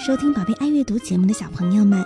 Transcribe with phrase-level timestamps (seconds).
[0.00, 2.02] 收听宝贝爱阅读节目的小朋友们，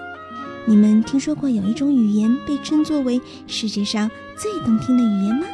[0.67, 5.47] 你们听说过有一种语言被称作为世界上最动听的语言吗？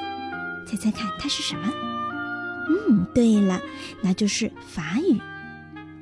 [0.66, 1.70] 猜猜看，它是什么？
[2.88, 3.60] 嗯，对了，
[4.00, 5.20] 那就是法语。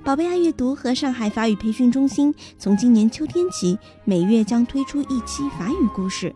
[0.04, 6.32] 宝贝爱阅读和上海法语培训中心从今年秋天起，每月将推出一期法语故事，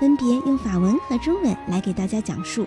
[0.00, 2.66] 分别用法文和中文来给大家讲述。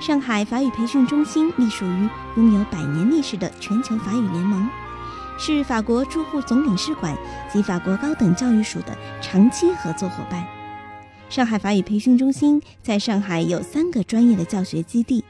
[0.00, 4.68] 上海法语培训中心隶属于拥有百年历史的全球法语联盟，
[5.38, 7.16] 是法国驻沪总领事馆
[7.52, 10.46] 及法国高等教育署的长期合作伙伴。
[11.28, 15.24] 上海法语培训中心在上海有三个专业的教学基地，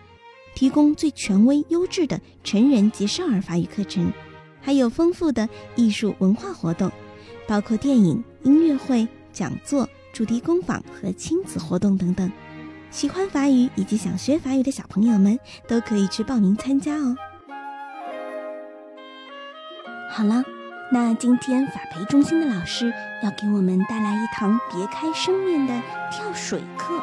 [0.55, 4.13] 提供最权威、优质的成人及少儿法语课程，
[4.61, 6.91] 还有丰富的艺术文化活动，
[7.47, 12.31] 包括电影、音乐会、讲座、主题工坊和亲子活动等等。
[12.91, 17.17] 喜欢法语以及想学法语的小朋友们都可以去报名参加哦。
[20.15, 20.45] 好了，
[20.91, 25.73] 那今天法培中心的老师要给我们带来一堂别开生面的
[26.11, 27.03] 跳水课，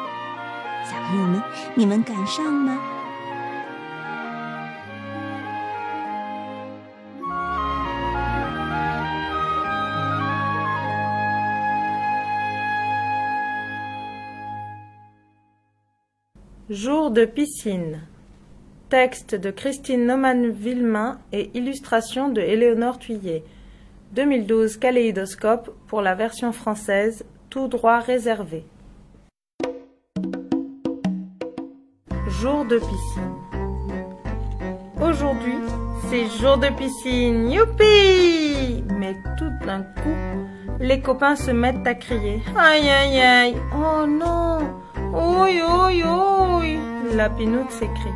[0.88, 1.42] 小朋友们，
[1.74, 2.80] 你们敢上吗
[16.68, 18.09] ？Jour de piscine.
[18.90, 23.44] Texte de Christine Naumann-Villemain et illustration de Éléonore Thuillet.
[24.16, 28.64] 2012 Kaléidoscope pour la version française, tout droit réservé.
[32.40, 33.36] Jour de piscine.
[35.00, 35.54] Aujourd'hui,
[36.08, 37.48] c'est jour de piscine.
[37.48, 42.42] Youpi Mais tout d'un coup, les copains se mettent à crier.
[42.58, 44.58] Aïe aïe aïe Oh non
[45.12, 46.02] oui, oui,
[46.58, 46.78] oui
[47.14, 48.10] La pinoute s'écrie.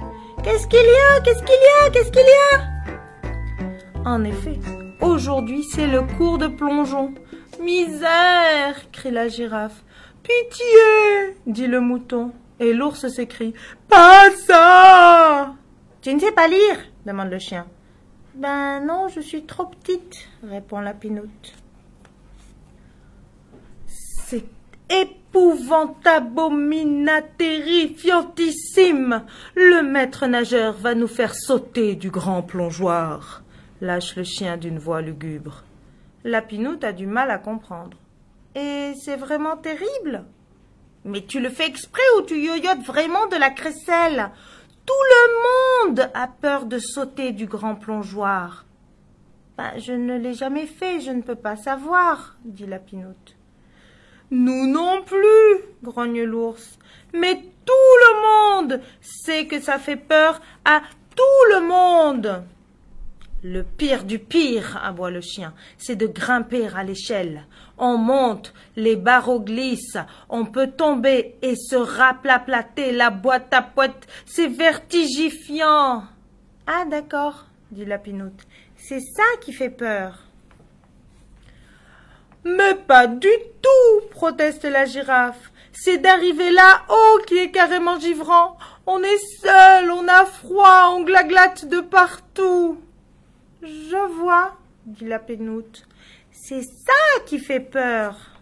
[0.44, 1.20] Qu'est-ce qu'il y a?
[1.22, 1.90] Qu'est-ce qu'il y a?
[1.90, 4.08] Qu'est-ce qu'il y a?
[4.08, 4.58] En effet,
[5.00, 7.14] aujourd'hui c'est le cours de plongeon.
[7.60, 9.82] Misère crie la girafe.
[10.22, 12.32] Pitié dit le mouton.
[12.60, 13.52] Et l'ours s'écrie.
[13.88, 15.54] Pas ça
[16.02, 16.78] Tu ne sais pas lire?
[17.04, 17.66] demande le chien.
[18.34, 21.54] Ben non, je suis trop petite, répond la pinoute.
[23.86, 24.44] C'est
[25.34, 26.40] épouvantable,
[27.36, 29.24] terrifiantissime.
[29.56, 33.42] Le maître nageur va nous faire sauter du grand plongeoir,
[33.80, 35.64] lâche le chien d'une voix lugubre.
[36.22, 37.96] La pinoute a du mal à comprendre.
[38.54, 40.24] Et c'est vraiment terrible.
[41.04, 44.30] Mais tu le fais exprès ou tu yoyotes vraiment de la crécelle?
[44.86, 48.64] Tout le monde a peur de sauter du grand plongeoir.
[49.58, 53.36] Ben, je ne l'ai jamais fait, je ne peux pas savoir, dit la pinoute.
[54.36, 56.76] Nous non plus, grogne l'ours.
[57.12, 57.72] Mais tout
[58.04, 60.82] le monde sait que ça fait peur à
[61.14, 62.42] tout le monde.
[63.44, 67.46] Le pire du pire, aboie le chien, c'est de grimper à l'échelle.
[67.78, 74.08] On monte, les barreaux glissent, on peut tomber et se raplaplater la boîte à poète,
[74.26, 76.02] c'est vertigifiant.
[76.66, 78.42] Ah d'accord, dit la pinoute,
[78.76, 80.24] c'est ça qui fait peur.
[82.44, 83.30] Mais pas du
[83.62, 85.50] tout, proteste la girafe.
[85.72, 88.56] C'est d'arriver là-haut qui est carrément givrant.
[88.86, 92.78] On est seul, on a froid, on glaglatte de partout.
[93.62, 95.86] Je vois, dit la pénoute.
[96.30, 98.33] C'est ça qui fait peur.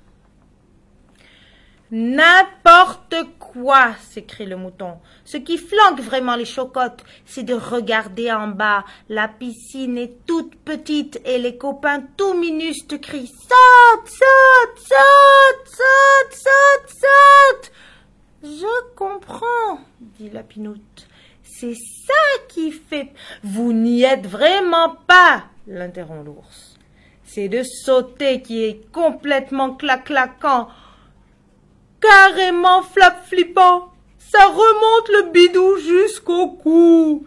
[1.95, 4.97] N'importe quoi, s'écrie le mouton.
[5.27, 8.87] Ce qui flanque vraiment les chocottes, c'est de regarder en bas.
[9.11, 14.87] La piscine est toute petite et les copains tout minustes crient Saute, saute,
[15.67, 17.73] saute, saute, saute.
[18.43, 21.07] Je comprends, dit la pinoute.
[21.43, 22.15] C'est ça
[22.49, 23.13] qui fait.
[23.45, 26.79] Vous n'y êtes vraiment pas, l'interrompt l'ours.
[27.23, 30.69] C'est de sauter qui est complètement claquant
[32.03, 33.89] carrément flap flippant.
[34.19, 37.27] Ça remonte le bidou jusqu'au cou.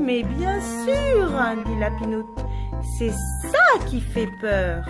[0.00, 1.30] Mais bien sûr,
[1.66, 2.26] dit la pinoute,
[2.98, 4.84] c'est ça qui fait peur.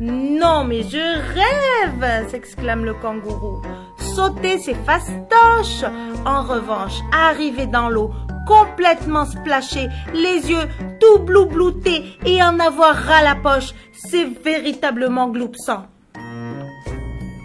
[0.00, 3.62] Non, mais je rêve s'exclame le kangourou.
[3.98, 5.84] Sauter, c'est fastoche.
[6.24, 8.10] En revanche, arriver dans l'eau,
[8.46, 10.68] complètement splashé, les yeux
[11.00, 15.86] tout bloubloutés et en avoir ras la poche, c'est véritablement gloupsant.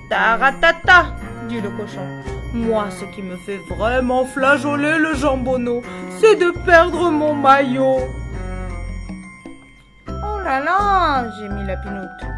[0.10, 1.16] Taratata,
[1.50, 2.08] dit le cochon.
[2.54, 5.82] Moi, ce qui me fait vraiment flageoler le jambonneau,
[6.20, 8.00] c'est de perdre mon maillot.
[10.08, 12.38] Oh là là, mis la pinoute.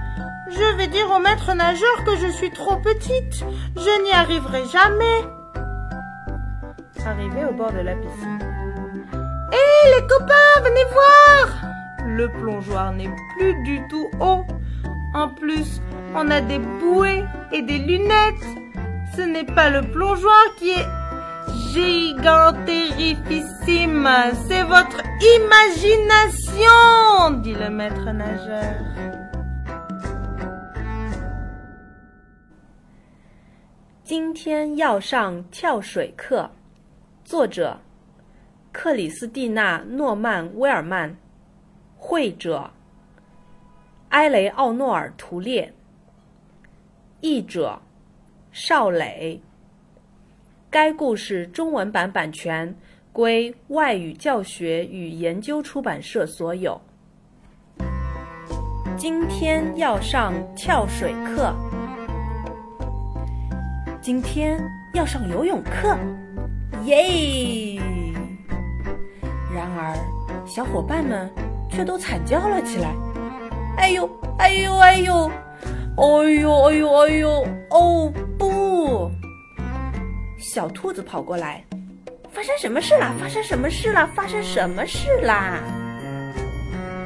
[0.52, 3.46] Je vais dire au maître nageur que je suis trop petite.
[3.76, 5.26] Je n'y arriverai jamais.
[7.06, 8.49] Arrivé au bord de la piscine.
[9.79, 11.47] Hé les copains, venez voir
[12.05, 14.45] Le plongeoir n'est plus du tout haut.
[15.15, 15.81] En plus,
[16.13, 18.49] on a des bouées et des lunettes.
[19.15, 20.89] Ce n'est pas le plongeoir qui est
[21.73, 24.09] gigantérifissime.
[24.49, 25.01] C'est votre
[25.37, 28.75] imagination, dit le maître nageur.
[34.03, 36.51] 今天要上跳水课，
[37.25, 37.79] 作者
[38.72, 41.16] 克里斯蒂娜·诺曼·威尔曼，
[41.98, 42.72] 绘者
[44.10, 45.74] 埃雷奥诺尔·图列，
[47.22, 47.82] 译者
[48.52, 49.42] 邵磊。
[50.70, 52.76] 该故事中文版版权
[53.12, 56.80] 归外语教学与研究出版社所有。
[58.96, 61.56] 今天要上跳水课。
[64.02, 64.62] 今天
[64.94, 65.98] 要上游泳课，
[66.86, 67.82] 耶！
[69.54, 69.96] 然而，
[70.46, 71.30] 小伙伴们
[71.70, 72.94] 却都惨叫了起来
[73.78, 75.32] ：“哎呦，哎呦，哎呦，
[75.98, 79.12] 哎呦，哎呦，哎呦，哦不！”
[80.38, 81.64] 小兔子跑过来
[82.32, 83.12] ：“发生什么事啦？
[83.20, 84.08] 发生什么事啦？
[84.16, 85.60] 发生什么事啦？”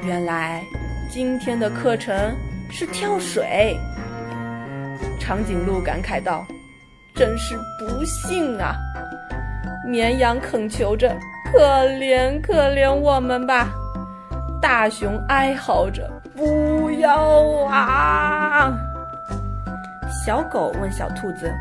[0.04, 0.64] 原来，
[1.10, 2.14] 今天的课程
[2.70, 3.76] 是跳水。
[5.20, 6.46] 长颈鹿感慨道。
[7.16, 8.74] 真是不幸啊！
[9.88, 11.16] 绵羊恳求着
[11.54, 13.70] ：“可怜可怜我们吧！”
[14.60, 18.74] 大熊哀嚎着：“不要啊！”
[20.26, 21.54] 小狗问小兔子：“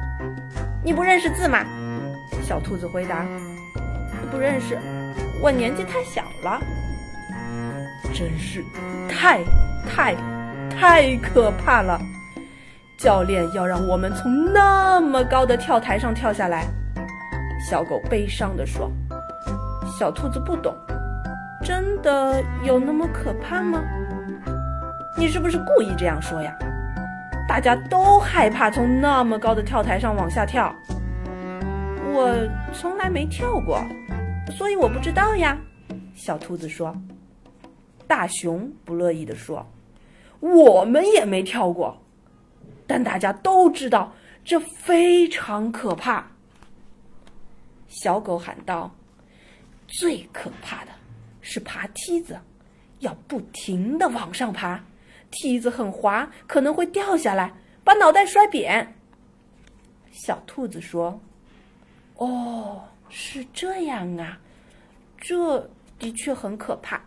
[0.82, 1.58] 你不认识字吗？”
[2.42, 3.26] 小兔子回答
[4.32, 4.78] ：“不认识，
[5.42, 6.58] 我年纪太小了。”
[8.14, 8.64] 真是
[9.08, 9.40] 太
[9.88, 10.14] 太
[10.70, 12.00] 太可怕了！
[12.98, 16.66] 教练要让我们从那么高的跳台上跳下来，
[17.68, 18.90] 小狗悲伤地说
[20.02, 20.74] ：“小兔子不懂，
[21.62, 23.80] 真的有那么可怕吗？
[25.16, 26.52] 你是不是故意这样说呀？
[27.48, 30.74] 大家都害怕从那么高的跳台上往下跳。
[32.12, 32.36] 我
[32.72, 33.80] 从来没跳过，
[34.50, 35.56] 所以我不知道呀。”
[36.16, 36.92] 小兔子说。
[38.08, 39.64] 大熊不乐意地说
[40.42, 41.96] ：“我们也没跳过。”
[42.88, 44.12] 但大家都知道，
[44.44, 46.26] 这非常可怕。
[47.86, 48.90] 小狗喊道
[49.92, 50.90] ：“最可怕的
[51.42, 52.40] 是爬梯子，
[53.00, 54.82] 要不停的往上爬，
[55.30, 57.52] 梯子很滑，可能会掉下来，
[57.84, 58.94] 把脑袋摔扁。”
[60.10, 61.20] 小兔子说
[62.16, 64.40] ：“哦，是这样啊，
[65.18, 67.00] 这的确很可怕。”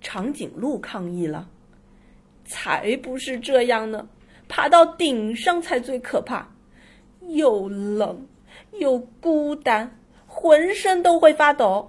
[0.00, 1.48] 长颈鹿抗议了。
[2.46, 4.06] 才不是这样呢！
[4.48, 6.46] 爬到顶上才最可怕，
[7.28, 8.28] 又冷
[8.72, 9.98] 又孤单，
[10.34, 11.88] 浑身都会发抖。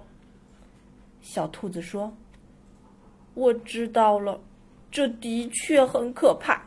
[1.20, 2.16] 小兔子说
[3.34, 4.40] ：“我知道了，
[4.90, 6.62] 这的确很可怕。”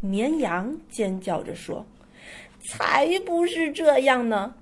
[0.00, 1.84] 绵羊尖叫着说
[2.70, 4.54] ：“才不是这样呢！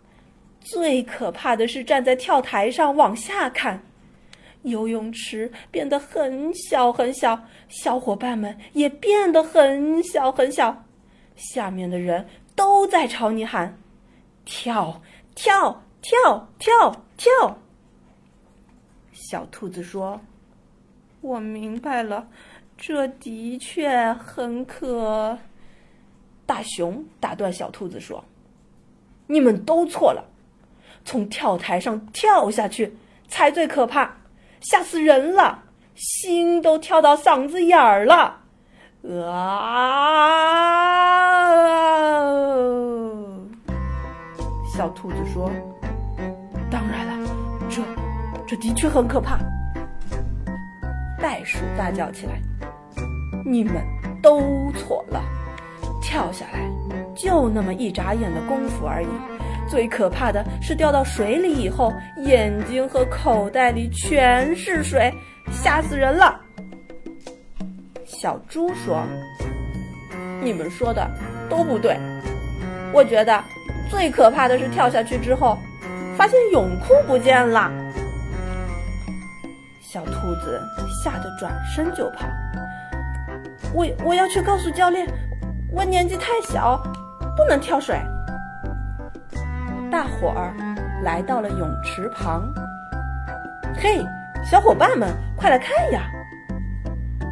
[0.60, 3.80] 最可怕的是站在跳台上往下看。”
[4.62, 7.38] 游泳池变得很小很小，
[7.68, 10.84] 小伙伴们也变得很小很小，
[11.36, 13.76] 下面的人都在朝你喊
[14.46, 15.02] ：“跳
[15.34, 17.58] 跳跳跳跳！”
[19.12, 20.20] 小兔子说
[21.20, 22.28] ：“我明白了，
[22.76, 25.38] 这的确很可。”
[26.44, 28.24] 大熊打断小兔子说
[29.28, 30.24] ：“你们都错了，
[31.04, 32.96] 从跳台上跳下去
[33.28, 34.16] 才最可怕。”
[34.60, 35.64] 吓死人了，
[35.96, 38.42] 心都跳到嗓子眼儿了，
[39.28, 39.72] 啊！
[44.82, 45.48] 小兔子说
[46.68, 47.30] ：“当然了，
[47.70, 47.80] 这
[48.48, 49.38] 这的确很可怕。”
[51.22, 52.32] 袋鼠大叫起来
[53.46, 53.76] ：“你们
[54.20, 55.22] 都错了，
[56.02, 56.68] 跳下来
[57.14, 59.06] 就那么一眨眼的功夫而已。”
[59.70, 61.92] 最可怕的是掉到水里以后，
[62.24, 65.14] 眼睛和口袋里全是水，
[65.52, 66.40] 吓死人了。
[68.04, 69.04] 小猪说
[70.42, 71.08] ：“你们说的
[71.48, 71.96] 都不对，
[72.92, 73.40] 我觉得
[73.92, 75.58] 最可怕的是跳下去之后，
[76.16, 77.70] 发现泳裤不见了。”
[79.82, 80.58] 小兔子
[81.04, 82.26] 吓得转身就跑。
[83.74, 85.06] 我我要去告诉教练，
[85.70, 86.82] 我年纪太小，
[87.36, 88.00] 不能跳水。
[89.90, 90.54] 大伙儿
[91.04, 92.50] 来到了泳池旁。
[93.76, 94.02] 嘿，
[94.42, 96.00] 小伙伴们，快来看呀！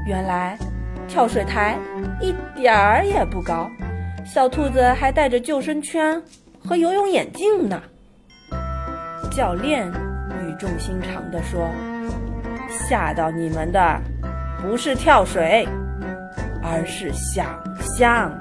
[0.07, 0.59] 原来
[1.09, 1.79] 跳水台
[2.21, 3.67] 一点儿也不高，
[4.27, 6.23] 小兔子还带着救生圈
[6.65, 7.83] 和游泳眼镜呢。
[9.31, 11.71] 教练语重心长地说
[12.69, 14.01] ：“吓到你们的
[14.61, 15.67] 不是跳水，
[16.63, 17.47] 而是想
[17.81, 18.33] 象。”